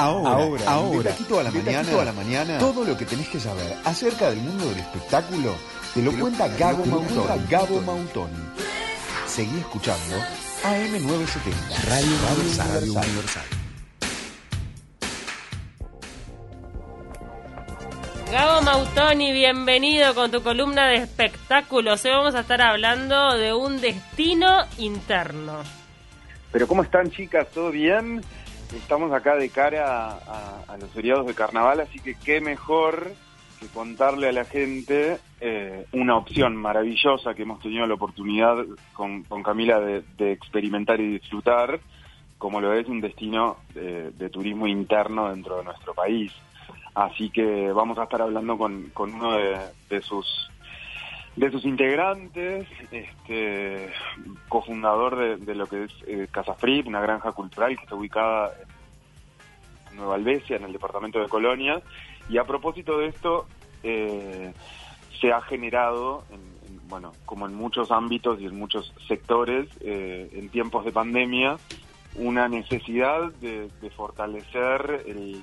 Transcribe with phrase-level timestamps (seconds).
[0.00, 3.38] Ahora, ahora, ahora, aquí toda la mañana, toda la mañana, todo lo que tenés que
[3.38, 5.54] saber acerca del mundo del espectáculo
[5.92, 7.46] te lo, cuenta Gabo Mautoni.
[7.50, 8.32] Gabo Mautoni.
[9.26, 10.16] Seguí escuchando
[10.64, 13.44] AM970, Radio, Radio Universal.
[18.32, 22.02] Gabo Mautoni, bienvenido con tu columna de espectáculos.
[22.06, 25.58] Hoy vamos a estar hablando de un destino interno.
[26.52, 27.46] Pero ¿cómo están chicas?
[27.52, 28.22] ¿Todo bien?
[28.74, 30.10] Estamos acá de cara
[30.68, 33.12] a, los feriados de carnaval, así que qué mejor
[33.58, 39.24] que contarle a la gente eh, una opción maravillosa que hemos tenido la oportunidad con,
[39.42, 41.80] Camila de, experimentar y disfrutar,
[42.38, 46.32] como lo es un destino de, turismo interno dentro de nuestro país.
[46.94, 50.50] Así que vamos a estar hablando con, uno de sus
[51.36, 53.88] de sus integrantes, este,
[54.48, 58.52] cofundador de, lo que es eh, Casa Free, una granja cultural que está ubicada
[59.90, 61.80] en Nueva Albesia, en el departamento de Colonia.
[62.28, 63.46] Y a propósito de esto,
[63.82, 64.52] eh,
[65.20, 66.24] se ha generado,
[66.88, 71.56] bueno, como en muchos ámbitos y en muchos sectores, eh, en tiempos de pandemia,
[72.16, 75.42] una necesidad de, fortalecer el,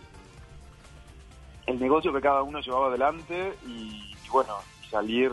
[1.66, 4.56] el negocio que cada uno llevaba adelante y bueno,
[4.90, 5.32] salir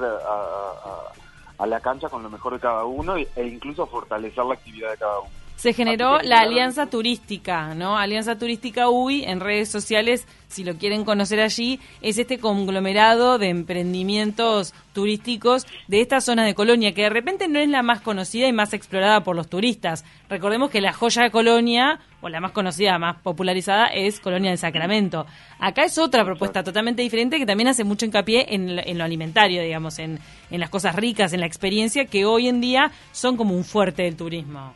[1.59, 4.97] a, la cancha con lo mejor de cada uno e incluso fortalecer la actividad de
[4.99, 5.45] cada uno.
[5.57, 7.97] Se generó la Alianza Turística, ¿no?
[7.97, 13.49] Alianza Turística UI en redes sociales, si lo quieren conocer allí, es este conglomerado de
[13.49, 18.49] emprendimientos turísticos de esta zona de Colonia, que de repente no es la más conocida
[18.49, 20.05] y más explorada por los turistas.
[20.29, 24.59] Recordemos que la joya de Colonia, o la más conocida, más popularizada, es Colonia del
[24.59, 25.27] Sacramento.
[25.59, 29.99] Acá es otra propuesta totalmente diferente que también hace mucho hincapié en, lo alimentario, digamos,
[29.99, 30.19] en,
[30.51, 34.05] en las cosas ricas, en la experiencia, que hoy en día son como un fuerte
[34.05, 34.75] del turismo.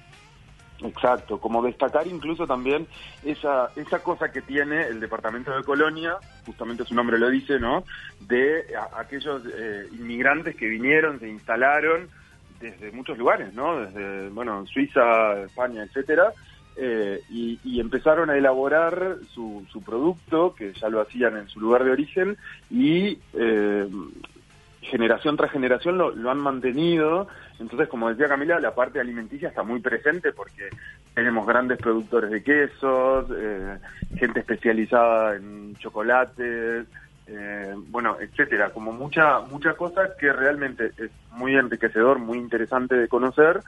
[0.82, 2.86] Exacto, como destacar incluso también
[3.24, 7.82] esa, esa cosa que tiene el departamento de Colonia, justamente su nombre lo dice, ¿no?
[8.20, 12.08] De aquellos eh, inmigrantes que vinieron, se instalaron
[12.60, 13.80] desde muchos lugares, ¿no?
[13.80, 16.32] Desde, bueno, Suiza, España, etcétera,
[16.80, 21.84] eh, y, empezaron a elaborar su, su producto, que ya lo hacían en su lugar
[21.84, 22.36] de origen,
[22.70, 23.88] y eh,
[24.82, 27.28] generación tras generación lo, lo han mantenido.
[27.58, 30.68] Entonces, como decía Camila, la parte alimenticia está muy presente porque
[31.14, 33.78] tenemos grandes productores de quesos, eh,
[34.16, 36.86] gente especializada en chocolates,
[37.26, 43.08] eh, bueno, etcétera, como mucha mucha cosa que realmente es muy enriquecedor, muy interesante de
[43.08, 43.60] conocer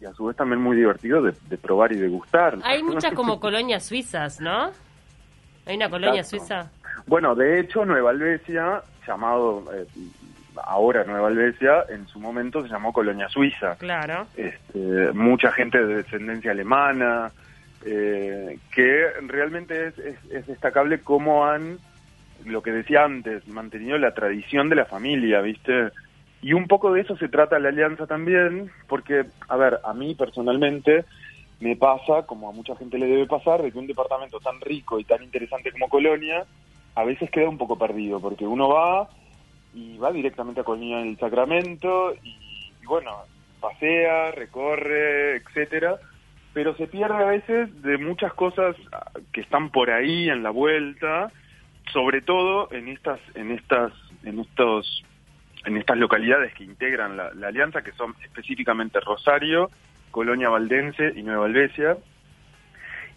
[0.00, 2.58] y a su vez también muy divertido de, probar y de gustar.
[2.64, 4.70] Hay muchas como colonias suizas, ¿no?
[5.66, 6.70] Hay una colonia suiza.
[7.06, 9.86] Bueno, de hecho, Nueva Albesia, llamado eh,
[10.62, 13.76] ahora Nueva Albesia, en su momento se llamó Colonia Suiza.
[13.76, 14.26] Claro.
[14.36, 17.30] Este, mucha gente de descendencia alemana,
[17.84, 19.98] eh, que realmente es,
[20.30, 21.78] es, destacable cómo han,
[22.44, 25.90] lo que decía antes, mantenido la tradición de la familia, ¿viste?
[26.44, 30.14] Y un poco de eso se trata la alianza también, porque, a ver, a mí
[30.14, 31.06] personalmente
[31.60, 35.00] me pasa, como a mucha gente le debe pasar, de que un departamento tan rico
[35.00, 36.44] y tan interesante como Colonia,
[36.96, 39.08] a veces queda un poco perdido, porque uno va
[39.72, 42.36] y va directamente a Colonia del Sacramento y,
[42.84, 43.12] bueno,
[43.58, 45.96] pasea, recorre, etcétera,
[46.52, 48.76] pero se pierde a veces de muchas cosas
[49.32, 51.32] que están por ahí en la vuelta,
[51.90, 53.94] sobre todo en estas, en estas,
[54.24, 55.02] en estos,
[55.64, 59.70] en estas localidades que integran la, la alianza, que son específicamente Rosario,
[60.10, 61.96] Colonia Valdense y Nueva Albesia,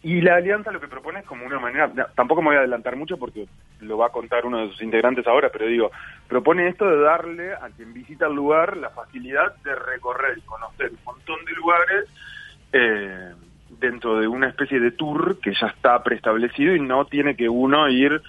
[0.04, 2.96] y la alianza lo que propone es como una manera, tampoco me voy a adelantar
[2.96, 3.48] mucho porque
[3.82, 5.92] lo va a contar uno de sus integrantes ahora, pero digo,
[6.28, 10.92] propone esto de darle a quien visita el lugar la facilidad de recorrer y conocer
[10.92, 12.06] un montón de lugares
[12.74, 13.34] eh,
[13.80, 17.90] dentro de una especie de tour que ya está preestablecido y no tiene que uno
[17.90, 18.22] ir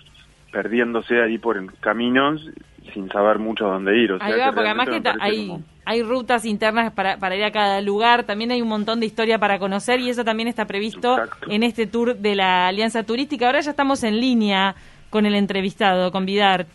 [0.50, 2.48] perdiéndose ahí por caminos
[2.92, 4.12] sin saber mucho a dónde ir.
[4.12, 8.24] O sea, porque además que hay, hay rutas internas para, para ir a cada lugar,
[8.24, 11.16] también hay un montón de historia para conocer y eso también está previsto
[11.48, 13.46] en este tour de la Alianza Turística.
[13.46, 14.74] Ahora ya estamos en línea
[15.10, 16.68] con el entrevistado, con Vidart.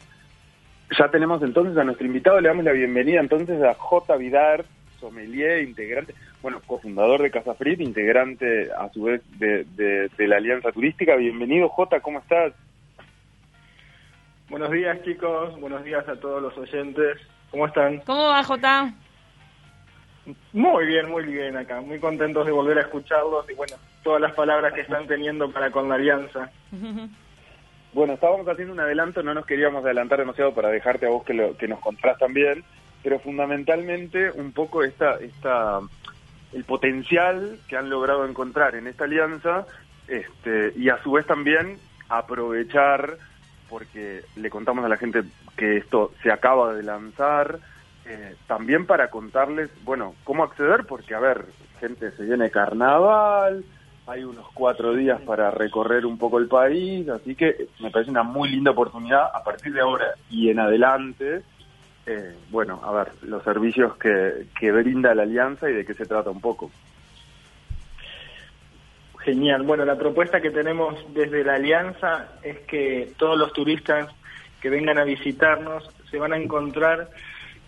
[0.98, 4.16] Ya tenemos entonces a nuestro invitado, le damos la bienvenida entonces a J.
[4.18, 4.66] Vidart,
[5.00, 10.72] sommelier, integrante, bueno, cofundador de Casa Frit, integrante a su vez de, de la Alianza
[10.72, 11.16] Turística.
[11.16, 12.54] Bienvenido, J, ¿cómo estás?
[14.54, 15.60] Buenos días, chicos.
[15.60, 17.18] Buenos días a todos los oyentes.
[17.50, 17.98] ¿Cómo están?
[18.02, 18.94] ¿Cómo va, Jota?
[20.52, 21.82] Muy bien, muy bien acá.
[21.82, 25.72] Muy contentos de volver a escucharlos y, bueno, todas las palabras que están teniendo para
[25.72, 26.52] con la alianza.
[27.94, 31.36] Bueno, estábamos haciendo un adelanto, no nos queríamos adelantar demasiado para dejarte a vos que,
[31.36, 32.64] lo, que nos contás también,
[33.04, 35.80] pero fundamentalmente un poco esta, esta,
[36.54, 39.68] el potencial que han logrado encontrar en esta alianza
[40.08, 41.78] este, y a su vez también
[42.10, 43.20] aprovechar
[43.74, 45.24] porque le contamos a la gente
[45.58, 47.58] que esto se acaba de lanzar,
[48.06, 51.48] eh, también para contarles, bueno, cómo acceder, porque a ver,
[51.80, 53.66] gente se viene carnaval,
[54.06, 58.22] hay unos cuatro días para recorrer un poco el país, así que me parece una
[58.22, 61.42] muy linda oportunidad a partir de ahora y en adelante.
[62.06, 66.06] Eh, bueno, a ver, los servicios que, que brinda la alianza y de qué se
[66.06, 66.70] trata un poco.
[69.24, 69.64] Genial.
[69.64, 74.10] Bueno, la propuesta que tenemos desde la Alianza es que todos los turistas
[74.62, 77.10] que vengan a visitarnos se van a encontrar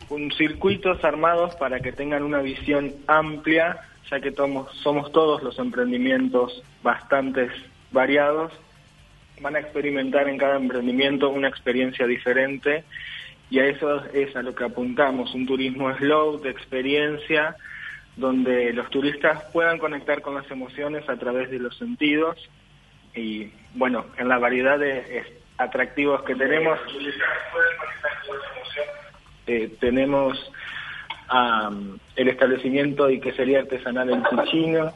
[0.10, 3.80] con circuitos armados para que tengan una visión amplia,
[4.12, 7.52] ya que somos todos los emprendimientos bastantes
[7.92, 8.51] variados.
[9.40, 12.84] Van a experimentar en cada emprendimiento una experiencia diferente
[13.50, 17.56] y a eso es a lo que apuntamos, un turismo slow, de experiencia,
[18.16, 22.38] donde los turistas puedan conectar con las emociones a través de los sentidos
[23.14, 25.24] y bueno, en la variedad de
[25.58, 26.80] atractivos que tenemos,
[29.48, 30.52] eh, tenemos
[32.16, 34.94] el establecimiento y que sería artesanal en Ticino,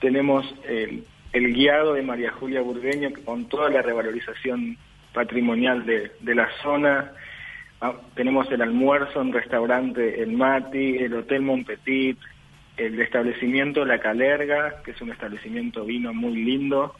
[0.00, 4.76] tenemos el, el, guiado de María Julia Burgueño con toda la revalorización
[5.12, 7.12] patrimonial de, de la zona,
[7.82, 12.18] Ah, tenemos el almuerzo en restaurante El Mati, el Hotel Montpetit,
[12.76, 16.94] el establecimiento La Calerga, que es un establecimiento vino muy lindo.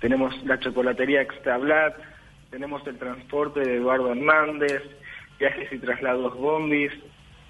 [0.00, 1.96] Tenemos la chocolatería Extrablat,
[2.50, 4.82] tenemos el transporte de Eduardo Hernández,
[5.38, 6.92] viajes y traslados Bombis,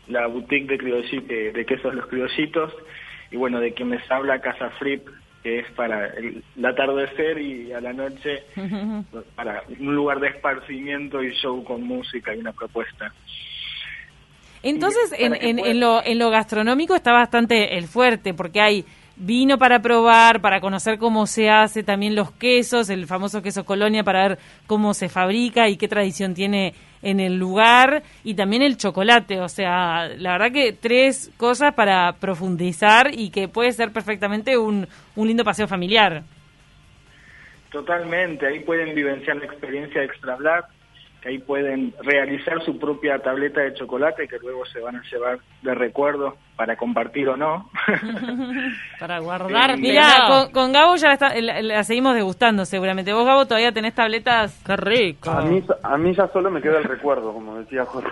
[0.08, 2.74] la boutique de, de, de quesos Los Criollitos,
[3.30, 5.06] y bueno, de quien les habla Casa Frip,
[5.42, 8.44] que es para el, atardecer y a la noche
[9.34, 13.12] para un lugar de esparcimiento y show con música y una propuesta.
[14.62, 18.84] Entonces, en, en, lo, en lo gastronómico está bastante el fuerte, porque hay
[19.18, 24.04] vino para probar, para conocer cómo se hace, también los quesos, el famoso queso colonia
[24.04, 28.76] para ver cómo se fabrica y qué tradición tiene en el lugar, y también el
[28.76, 34.58] chocolate, o sea, la verdad que tres cosas para profundizar y que puede ser perfectamente
[34.58, 36.24] un, un lindo paseo familiar.
[37.70, 40.66] Totalmente, ahí pueden vivenciar la experiencia de Extra Black,
[41.20, 45.38] que ahí pueden realizar su propia tableta de chocolate que luego se van a llevar
[45.62, 47.70] de recuerdo para compartir o no.
[49.00, 49.78] para guardar.
[49.78, 53.12] Mira, con, Gabo ya la, seguimos degustando seguramente.
[53.12, 54.62] Vos, Gabo, todavía tenés tabletas.
[54.64, 55.30] Qué rico.
[55.30, 58.10] A mí, a mí ya solo me queda el recuerdo, como decía Jorge.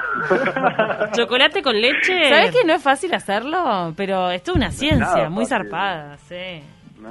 [1.12, 2.28] ¿Chocolate con leche?
[2.28, 3.92] ¿Sabés que no es fácil hacerlo?
[3.96, 6.62] Pero esto es una ciencia, muy zarpada, sí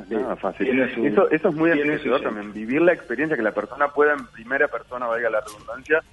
[0.10, 0.80] nada fácil.
[0.80, 4.68] Eso, eso es muy enriquecedor también, vivir la experiencia que la persona pueda en primera
[4.68, 6.04] persona, valga la redundancia,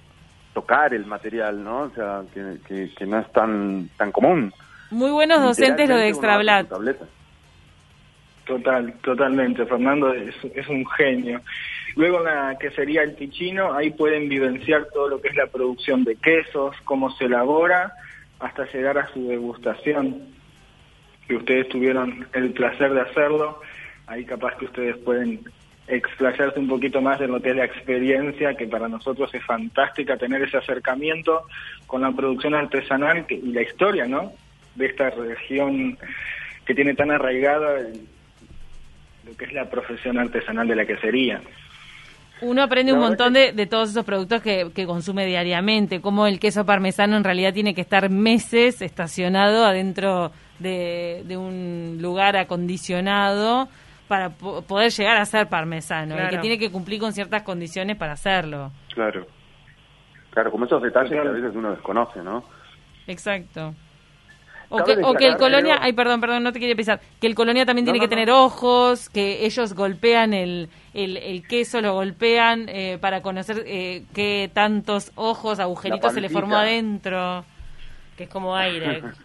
[0.53, 1.81] tocar el material, ¿no?
[1.81, 4.53] O sea, que, que, no es tan, tan común.
[4.91, 6.67] Muy buenos docentes lo de Extrablat.
[8.45, 9.65] Total, totalmente.
[9.65, 11.41] Fernando es, es un genio.
[11.95, 16.03] Luego la que sería el Ticino, ahí pueden vivenciar todo lo que es la producción
[16.03, 17.93] de quesos, cómo se elabora,
[18.39, 20.33] hasta llegar a su degustación,
[21.27, 23.61] que ustedes tuvieron el placer de hacerlo
[24.07, 25.41] ahí capaz que ustedes pueden
[25.87, 30.17] explayarse un poquito más de lo que es la experiencia, que para nosotros es fantástica
[30.17, 31.43] tener ese acercamiento
[31.87, 34.31] con la producción artesanal y la historia, ¿no?
[34.75, 35.97] De esta región
[36.65, 37.79] que tiene tan arraigada
[39.25, 41.41] lo que es la profesión artesanal de la quesería.
[42.41, 46.39] Uno aprende un montón de, de, todos esos productos que, que, consume diariamente, como el
[46.39, 53.69] queso parmesano en realidad tiene que estar meses estacionado adentro de, de un lugar acondicionado
[54.13, 58.11] para poder llegar a ser parmesano y que tiene que cumplir con ciertas condiciones para
[58.11, 58.71] hacerlo.
[58.93, 59.25] Claro.
[60.29, 62.43] Claro, como esos detalles que a veces uno desconoce, ¿no?
[63.07, 63.73] Exacto.
[64.69, 67.33] O que, o que, el colonia, ay perdón, perdón, no te quería pisar, que el
[67.33, 72.99] colonia también tiene que tener ojos, que ellos golpean el, el, queso, lo golpean eh,
[73.01, 77.45] para conocer eh, qué tantos ojos, agujeritos se le formó adentro,
[78.15, 79.01] que es como aire.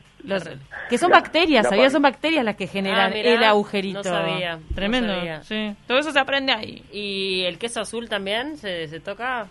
[0.88, 1.92] que son bacterias, ¿sabías?
[1.92, 3.98] Son bacterias las que generan ah, el agujerito.
[3.98, 4.58] No sabía.
[4.74, 5.14] Tremendo.
[5.42, 5.74] Sí.
[5.86, 6.82] Todo eso se aprende ahí.
[6.92, 9.46] ¿Y el queso azul también se, se toca?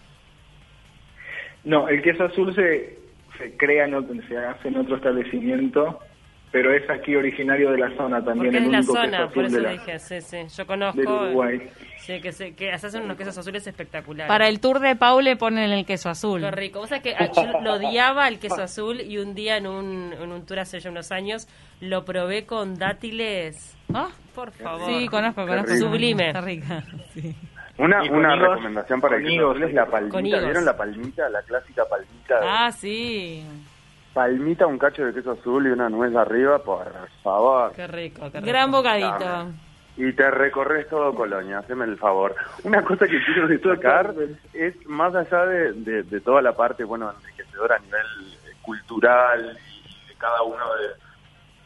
[1.64, 2.98] No, el queso azul se,
[3.38, 6.00] se crea, en, se hace en otro establecimiento
[6.52, 8.54] pero es aquí originario de la zona también.
[8.54, 10.38] Porque es la zona, por eso dije, sí, sí.
[10.56, 11.30] Yo conozco.
[11.98, 14.30] Sí, que, se, que hacen unos quesos azules espectaculares.
[14.30, 16.40] Para el tour de Paule ponen el queso azul.
[16.40, 16.80] Qué rico.
[16.80, 20.14] O sea que ah, yo lo odiaba el queso azul y un día en un,
[20.14, 21.50] en un tour hace ya unos años
[21.82, 23.76] lo probé con dátiles.
[23.94, 24.08] ¿Ah?
[24.34, 24.86] Por favor.
[24.86, 25.76] Sí, conozco, conozco.
[25.76, 26.28] Sublime.
[26.28, 26.84] Está rica.
[27.14, 27.36] Sí.
[27.78, 30.22] Una, una recomendación para el queso azul es la palmita.
[30.22, 31.30] ¿Vieron la palmita?
[31.30, 32.40] La clásica palmita.
[32.42, 33.44] Ah, sí
[34.18, 37.72] palmita, un cacho de queso azul y una nuez arriba, por favor.
[37.74, 38.48] Qué rico, qué rico.
[38.48, 39.54] Gran bocadito.
[39.96, 42.36] y te recorres todo Colonia, haceme el favor.
[42.64, 44.16] Una cosa que quiero destacar
[44.54, 48.08] es, más allá de, de, toda la parte, bueno, enriquecedora a nivel
[48.64, 50.66] cultural y de cada uno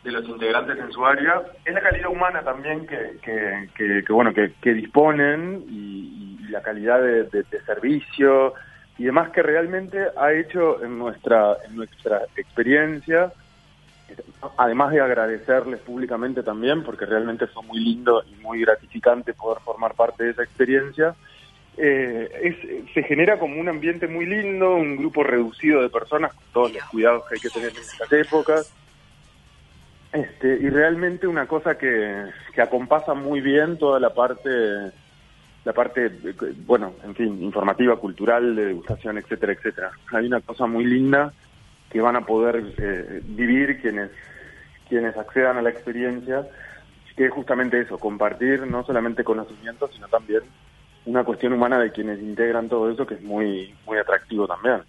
[0.03, 4.74] de, los integrantes en su área, es la calidad humana también que, que, bueno, que,
[4.74, 8.55] disponen y, y, la calidad de, servicio
[9.01, 13.34] y demás que realmente ha hecho en nuestra, en nuestra experiencia
[14.58, 19.96] además de agradecerles públicamente también, porque realmente fue muy lindo y muy gratificante poder formar
[19.96, 21.15] parte de esa experiencia,
[21.77, 26.74] eh, se genera como un ambiente muy lindo, un grupo reducido de personas, con todos
[26.74, 28.74] los cuidados que hay que tener en estas épocas,
[30.13, 34.91] este, y realmente una cosa que, que acompasa muy bien toda la parte
[35.63, 36.12] la parte,
[36.65, 39.91] bueno, en fin, informativa, cultural, de degustación, etcétera, etcétera.
[40.12, 41.34] Hay una cosa muy linda
[41.89, 44.10] que van a poder eh, vivir quienes
[44.91, 46.46] quienes accedan a la experiencia,
[47.15, 50.41] que es justamente eso, compartir no solamente conocimientos, sino también
[51.06, 54.82] una cuestión humana de quienes integran todo eso, que es muy, muy atractivo también.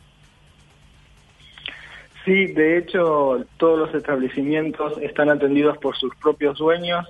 [2.25, 7.07] Sí, de hecho, todos los establecimientos están atendidos por sus propios dueños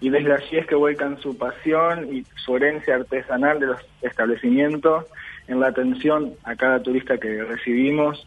[0.00, 5.06] y desde allí es que vuelcan su pasión y su herencia artesanal de los establecimientos
[5.48, 8.26] en la atención a cada turista que recibimos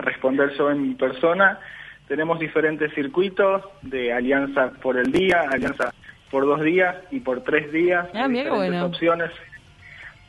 [0.01, 1.60] responder yo en persona.
[2.08, 5.93] Tenemos diferentes circuitos de alianza por el día, alianza
[6.32, 8.08] por dos días y por tres días.
[8.13, 9.32] Ah, diferentes opciones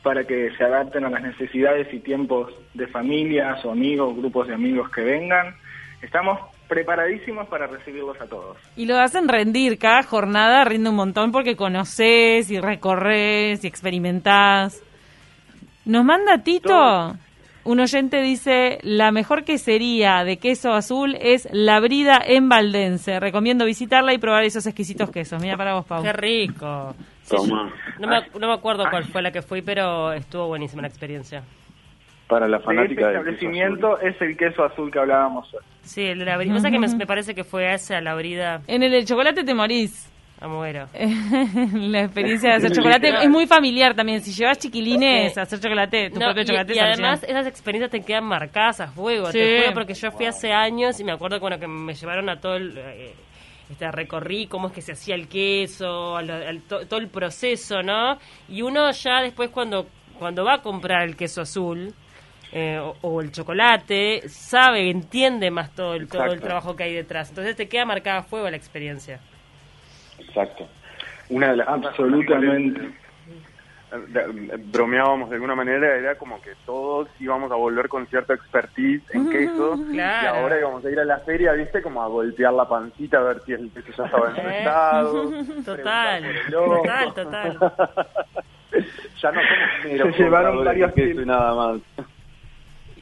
[0.03, 4.53] para que se adapten a las necesidades y tiempos de familias o amigos, grupos de
[4.53, 5.55] amigos que vengan.
[6.01, 8.57] Estamos preparadísimos para recibirlos a todos.
[8.75, 14.83] Y lo hacen rendir, cada jornada rinde un montón porque conoces y recorres y experimentás.
[15.85, 17.15] Nos manda Tito,
[17.65, 23.19] un oyente dice, la mejor quesería de queso azul es La Brida en Valdense.
[23.19, 25.41] Recomiendo visitarla y probar esos exquisitos quesos.
[25.41, 26.01] Mira para vos, Pau.
[26.01, 26.95] Qué rico
[27.99, 31.43] no, me, no me acuerdo cuál fue la que fui, pero estuvo buenísima la experiencia.
[32.27, 35.61] Para la fanática de este establecimiento es el queso azul que hablábamos hoy.
[35.83, 36.71] Sí, el de la brida.
[36.71, 38.61] que me, parece que fue esa, la brida.
[38.67, 40.11] En el de chocolate te morís.
[40.45, 40.87] A muero.
[40.93, 44.21] la experiencia de hacer chocolate es muy familiar también.
[44.21, 48.01] Si llevas chiquilines a hacer chocolate, tu propio chocolate Y, y además esas experiencias te
[48.01, 49.31] quedan marcadas a fuego.
[49.31, 52.39] Te juro porque yo fui hace años y me acuerdo bueno, que me llevaron a
[52.39, 52.77] todo el...
[52.77, 53.13] Eh,
[53.71, 56.19] este, recorrí cómo es que se hacía el queso,
[56.87, 58.19] todo el proceso, ¿no?
[58.47, 59.87] Y uno ya después cuando,
[60.19, 61.91] cuando va a comprar el queso azul
[62.51, 67.29] eh, o, el chocolate, sabe, entiende más todo el, todo el trabajo que hay detrás.
[67.29, 69.19] Entonces te queda marcada a fuego la experiencia.
[70.19, 70.67] Exacto.
[71.29, 72.93] Una de las Absolutamente
[74.71, 79.29] bromeábamos de alguna manera, era como que todos íbamos a volver con cierta expertise en
[79.29, 83.17] queso y ahora íbamos a ir a la feria, viste, como a golpear la pancita
[83.17, 85.31] a ver si el queso ya estaba enrestado.
[85.65, 87.57] total, total, total.
[89.21, 91.81] ya no somos Se llevaron varios queso y nada más.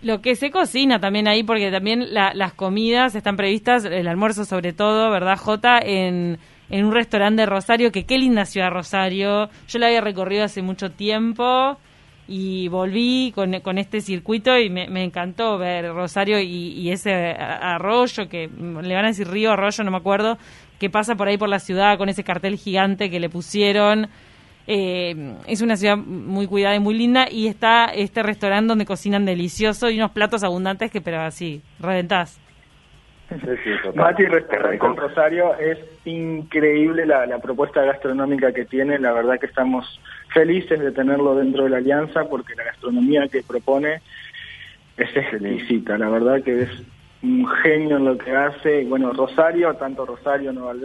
[0.02, 4.74] Lo que se cocina también ahí, porque también las comidas están previstas, el almuerzo sobre
[4.74, 5.80] todo, ¿verdad, Jota?
[5.80, 6.40] En
[6.74, 9.48] en un restaurante de Rosario, que qué linda ciudad Rosario.
[9.68, 11.78] Yo la había recorrido hace mucho tiempo
[12.28, 18.50] y volví con, con este circuito y me, encantó ver Rosario y, ese arroyo que
[18.50, 20.40] le van a decir río, arroyo, no me acuerdo,
[20.80, 24.08] que pasa por ahí por la ciudad con ese cartel gigante que le pusieron.
[24.66, 29.26] Eh, es una ciudad muy cuidada y muy linda y está este restaurante donde cocinan
[29.26, 32.43] delicioso y unos platos abundantes que pero así, reventás.
[33.96, 34.26] Mati,
[34.78, 40.00] con Rosario, es increíble la, la propuesta gastronómica que tiene, la verdad que estamos
[40.34, 44.02] felices de tenerlo dentro de la alianza porque la gastronomía que propone
[44.98, 46.70] es exquisita, la verdad que es
[47.24, 50.76] un genio en lo que hace, bueno, Rosario, tanto Rosario, Nueva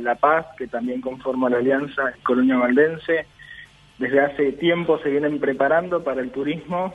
[0.00, 3.26] La Paz, que también conforma la alianza Colonia Valdense,
[3.98, 6.94] desde hace tiempo se vienen preparando para el turismo,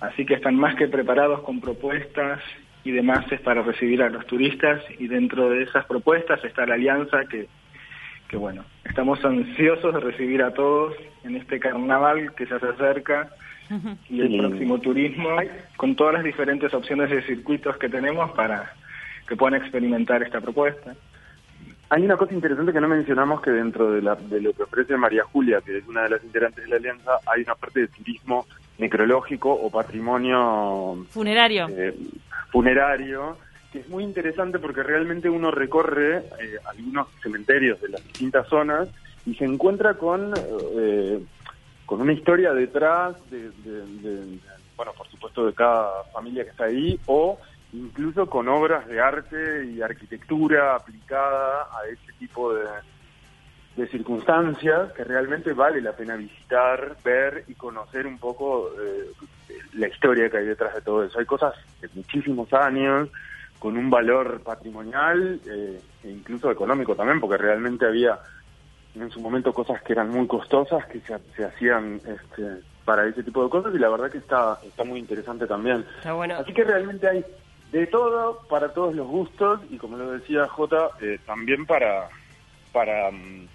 [0.00, 2.40] así que están más que preparados con propuestas
[2.84, 7.24] y demás para recibir a los turistas y dentro de esas propuestas está la alianza
[7.26, 7.48] que
[8.32, 13.28] que bueno, estamos ansiosos de recibir a todos en este carnaval que se hace acerca
[14.08, 15.28] y el próximo turismo
[15.76, 18.72] con todas las diferentes opciones de circuitos que tenemos para
[19.28, 20.94] que puedan experimentar esta propuesta.
[21.90, 24.96] Hay una cosa interesante que no mencionamos que dentro de, la, de lo que ofrece
[24.96, 27.88] María Julia, que es una de las integrantes de la alianza, hay una parte de
[27.88, 28.46] turismo
[28.82, 31.68] necrológico o patrimonio funerario.
[31.70, 31.94] Eh,
[32.50, 33.38] funerario
[33.72, 38.88] que es muy interesante porque realmente uno recorre eh, algunos cementerios de las distintas zonas
[39.24, 40.34] y se encuentra con,
[40.76, 41.24] eh,
[41.86, 43.50] con una historia detrás de,
[44.76, 47.38] bueno, por supuesto, de cada familia que está ahí o
[47.72, 52.64] incluso con obras de arte y arquitectura aplicada a ese tipo de,
[53.76, 59.10] de circunstancias que realmente vale la pena visitar, ver y conocer un poco eh,
[59.74, 61.18] la historia que hay detrás de todo eso.
[61.18, 63.08] Hay cosas de muchísimos años,
[63.58, 68.18] con un valor patrimonial eh, e incluso económico también, porque realmente había
[68.94, 73.42] en su momento cosas que eran muy costosas que se, hacían este, para ese tipo
[73.44, 75.86] de cosas y la verdad que está, está muy interesante también.
[76.04, 77.24] Así que realmente hay
[77.70, 82.08] de todo para todos los gustos y como lo decía Jota, eh, también para,
[82.72, 83.46] para mm,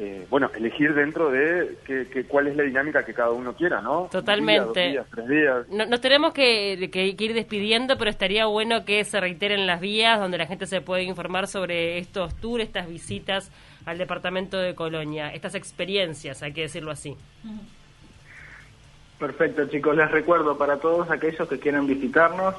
[0.00, 4.08] eh, bueno, elegir dentro de que, cuál es la dinámica que cada uno quiera, ¿no?
[4.12, 4.90] Totalmente.
[4.90, 5.68] días, tres días.
[5.70, 6.74] No, nos tenemos que,
[7.18, 11.02] ir despidiendo, pero estaría bueno que se reiteren las vías donde la gente se puede
[11.02, 13.50] informar sobre estos tours, estas visitas
[13.86, 17.16] al departamento de Colonia, estas experiencias, hay que decirlo así.
[19.18, 19.96] Perfecto, chicos.
[19.96, 22.54] Les recuerdo para todos aquellos que quieran visitarnos,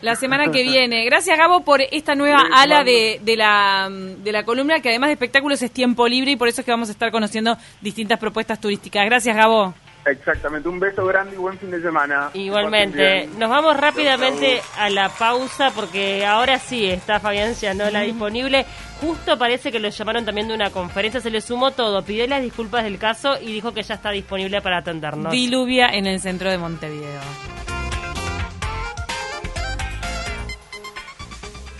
[0.03, 1.05] la semana que viene.
[1.05, 5.15] Gracias Gabo por esta nueva ala de, de, la, de la columna que además de
[5.15, 8.61] espectáculos es tiempo libre y por eso es que vamos a estar conociendo distintas propuestas
[8.61, 9.05] turísticas.
[9.07, 9.75] Gracias Gabo.
[10.05, 12.31] Exactamente, un beso grande y buen fin de semana.
[12.35, 13.29] Igualmente.
[13.39, 18.65] Nos vamos rápidamente a la pausa porque ahora sí está Fabián Cianola disponible.
[19.01, 22.43] Justo parece que lo llamaron también de una conferencia, se le sumó todo, pidió las
[22.43, 25.33] disculpas del caso y dijo que ya está disponible para atendernos.
[25.33, 27.21] Diluvia en el centro de Montevideo.